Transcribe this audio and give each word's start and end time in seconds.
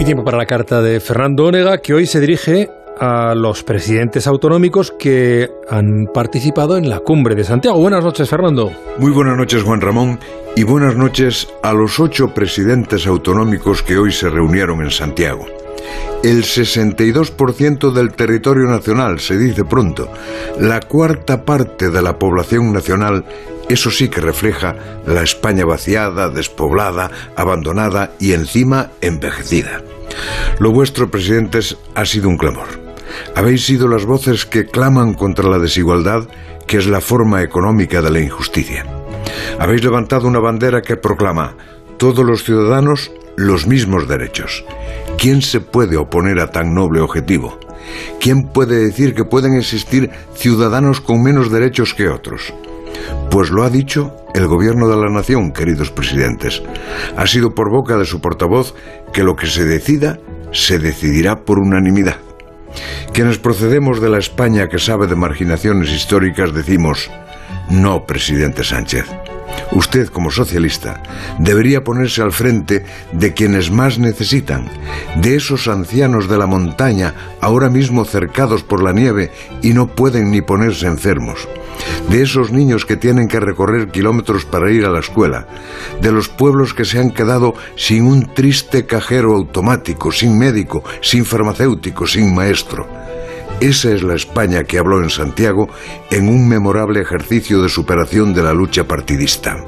Y 0.00 0.04
tiempo 0.04 0.24
para 0.24 0.38
la 0.38 0.46
carta 0.46 0.80
de 0.80 0.98
Fernando 0.98 1.44
Onega, 1.44 1.76
que 1.76 1.92
hoy 1.92 2.06
se 2.06 2.20
dirige 2.20 2.70
a 2.98 3.34
los 3.34 3.62
presidentes 3.62 4.26
autonómicos 4.26 4.94
que 4.98 5.50
han 5.68 6.06
participado 6.14 6.78
en 6.78 6.88
la 6.88 7.00
cumbre 7.00 7.34
de 7.34 7.44
Santiago. 7.44 7.78
Buenas 7.78 8.02
noches, 8.02 8.26
Fernando. 8.26 8.72
Muy 8.96 9.10
buenas 9.10 9.36
noches, 9.36 9.62
Juan 9.62 9.82
Ramón, 9.82 10.18
y 10.56 10.62
buenas 10.62 10.96
noches 10.96 11.48
a 11.62 11.74
los 11.74 12.00
ocho 12.00 12.32
presidentes 12.32 13.06
autonómicos 13.06 13.82
que 13.82 13.98
hoy 13.98 14.10
se 14.10 14.30
reunieron 14.30 14.80
en 14.80 14.90
Santiago. 14.90 15.44
El 16.22 16.44
62% 16.44 17.92
del 17.92 18.12
territorio 18.12 18.64
nacional, 18.64 19.20
se 19.20 19.38
dice 19.38 19.64
pronto, 19.64 20.12
la 20.58 20.80
cuarta 20.80 21.44
parte 21.44 21.90
de 21.90 22.02
la 22.02 22.18
población 22.18 22.72
nacional, 22.72 23.24
eso 23.70 23.90
sí 23.90 24.08
que 24.08 24.20
refleja 24.20 24.76
la 25.06 25.22
España 25.22 25.64
vaciada, 25.64 26.28
despoblada, 26.28 27.10
abandonada 27.36 28.12
y 28.18 28.32
encima 28.32 28.90
envejecida. 29.00 29.82
Lo 30.58 30.72
vuestro, 30.72 31.10
presidentes, 31.10 31.78
ha 31.94 32.04
sido 32.04 32.28
un 32.28 32.36
clamor. 32.36 32.68
Habéis 33.34 33.64
sido 33.64 33.88
las 33.88 34.04
voces 34.04 34.44
que 34.44 34.66
claman 34.66 35.14
contra 35.14 35.48
la 35.48 35.58
desigualdad, 35.58 36.28
que 36.66 36.76
es 36.76 36.86
la 36.86 37.00
forma 37.00 37.42
económica 37.42 38.02
de 38.02 38.10
la 38.10 38.20
injusticia. 38.20 38.84
Habéis 39.58 39.84
levantado 39.84 40.28
una 40.28 40.38
bandera 40.38 40.82
que 40.82 40.96
proclama 40.96 41.56
todos 41.96 42.24
los 42.24 42.44
ciudadanos 42.44 43.10
los 43.40 43.66
mismos 43.66 44.06
derechos. 44.06 44.64
¿Quién 45.18 45.40
se 45.40 45.60
puede 45.60 45.96
oponer 45.96 46.40
a 46.40 46.50
tan 46.50 46.74
noble 46.74 47.00
objetivo? 47.00 47.58
¿Quién 48.20 48.42
puede 48.52 48.78
decir 48.78 49.14
que 49.14 49.24
pueden 49.24 49.54
existir 49.54 50.10
ciudadanos 50.34 51.00
con 51.00 51.22
menos 51.22 51.50
derechos 51.50 51.94
que 51.94 52.08
otros? 52.08 52.52
Pues 53.30 53.50
lo 53.50 53.64
ha 53.64 53.70
dicho 53.70 54.14
el 54.34 54.46
gobierno 54.46 54.88
de 54.88 54.96
la 54.96 55.10
nación, 55.10 55.52
queridos 55.52 55.90
presidentes. 55.90 56.62
Ha 57.16 57.26
sido 57.26 57.54
por 57.54 57.70
boca 57.70 57.96
de 57.96 58.04
su 58.04 58.20
portavoz 58.20 58.74
que 59.12 59.24
lo 59.24 59.36
que 59.36 59.46
se 59.46 59.64
decida 59.64 60.18
se 60.52 60.78
decidirá 60.78 61.44
por 61.44 61.58
unanimidad. 61.58 62.16
Quienes 63.12 63.38
procedemos 63.38 64.00
de 64.00 64.10
la 64.10 64.18
España 64.18 64.68
que 64.68 64.78
sabe 64.78 65.06
de 65.06 65.16
marginaciones 65.16 65.90
históricas 65.90 66.52
decimos, 66.52 67.10
no, 67.70 68.04
presidente 68.04 68.64
Sánchez. 68.64 69.06
Usted, 69.72 70.08
como 70.08 70.30
socialista, 70.30 71.02
debería 71.38 71.84
ponerse 71.84 72.22
al 72.22 72.32
frente 72.32 72.84
de 73.12 73.32
quienes 73.34 73.70
más 73.70 73.98
necesitan, 73.98 74.68
de 75.22 75.36
esos 75.36 75.68
ancianos 75.68 76.28
de 76.28 76.38
la 76.38 76.46
montaña, 76.46 77.14
ahora 77.40 77.68
mismo 77.68 78.04
cercados 78.04 78.64
por 78.64 78.82
la 78.82 78.92
nieve 78.92 79.30
y 79.62 79.72
no 79.72 79.86
pueden 79.86 80.32
ni 80.32 80.40
ponerse 80.40 80.86
enfermos, 80.86 81.48
de 82.08 82.22
esos 82.22 82.50
niños 82.50 82.84
que 82.84 82.96
tienen 82.96 83.28
que 83.28 83.38
recorrer 83.38 83.90
kilómetros 83.92 84.44
para 84.44 84.72
ir 84.72 84.84
a 84.84 84.90
la 84.90 85.00
escuela, 85.00 85.46
de 86.00 86.10
los 86.10 86.28
pueblos 86.28 86.74
que 86.74 86.84
se 86.84 86.98
han 86.98 87.12
quedado 87.12 87.54
sin 87.76 88.06
un 88.06 88.34
triste 88.34 88.86
cajero 88.86 89.34
automático, 89.36 90.10
sin 90.10 90.36
médico, 90.36 90.82
sin 91.00 91.24
farmacéutico, 91.24 92.08
sin 92.08 92.34
maestro. 92.34 92.99
Esa 93.60 93.92
es 93.92 94.02
la 94.02 94.14
España 94.14 94.64
que 94.64 94.78
habló 94.78 95.02
en 95.02 95.10
Santiago 95.10 95.68
en 96.10 96.28
un 96.28 96.48
memorable 96.48 97.00
ejercicio 97.00 97.60
de 97.60 97.68
superación 97.68 98.32
de 98.32 98.42
la 98.42 98.54
lucha 98.54 98.88
partidista. 98.88 99.62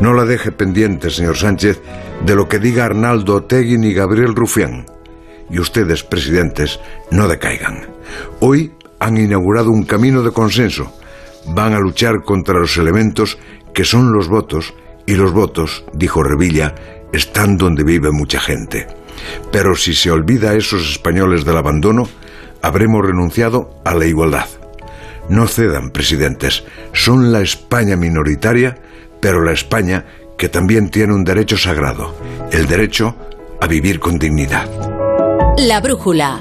No 0.00 0.14
la 0.14 0.24
deje 0.24 0.52
pendiente, 0.52 1.10
señor 1.10 1.36
Sánchez, 1.36 1.82
de 2.24 2.34
lo 2.34 2.48
que 2.48 2.58
diga 2.58 2.86
Arnaldo 2.86 3.36
Otegui 3.36 3.86
y 3.86 3.92
Gabriel 3.92 4.34
Rufián. 4.34 4.86
Y 5.50 5.58
ustedes, 5.58 6.02
presidentes, 6.02 6.80
no 7.10 7.28
decaigan. 7.28 7.86
Hoy 8.40 8.72
han 8.98 9.18
inaugurado 9.18 9.70
un 9.70 9.84
camino 9.84 10.22
de 10.22 10.30
consenso. 10.30 10.90
Van 11.46 11.74
a 11.74 11.78
luchar 11.78 12.22
contra 12.24 12.58
los 12.58 12.78
elementos 12.78 13.38
que 13.74 13.84
son 13.84 14.12
los 14.12 14.28
votos, 14.28 14.74
y 15.06 15.14
los 15.14 15.32
votos, 15.32 15.84
dijo 15.92 16.22
Revilla, 16.22 16.74
están 17.12 17.56
donde 17.56 17.84
vive 17.84 18.10
mucha 18.12 18.40
gente. 18.40 18.86
Pero 19.52 19.74
si 19.74 19.92
se 19.92 20.10
olvida 20.10 20.50
a 20.50 20.54
esos 20.54 20.88
españoles 20.90 21.44
del 21.44 21.56
abandono, 21.56 22.08
habremos 22.62 23.04
renunciado 23.04 23.80
a 23.84 23.94
la 23.94 24.06
igualdad. 24.06 24.46
No 25.28 25.46
cedan, 25.46 25.90
presidentes. 25.90 26.64
Son 26.92 27.32
la 27.32 27.40
España 27.40 27.96
minoritaria, 27.96 28.78
pero 29.20 29.42
la 29.42 29.52
España 29.52 30.04
que 30.36 30.48
también 30.48 30.90
tiene 30.90 31.14
un 31.14 31.24
derecho 31.24 31.56
sagrado, 31.56 32.14
el 32.50 32.66
derecho 32.66 33.14
a 33.60 33.66
vivir 33.66 34.00
con 34.00 34.18
dignidad. 34.18 34.68
La 35.58 35.80
brújula. 35.80 36.38